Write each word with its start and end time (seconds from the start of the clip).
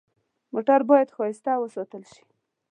موټر 0.53 0.79
باید 0.89 1.13
ښایسته 1.15 1.51
وساتل 1.59 2.03
شي. 2.11 2.23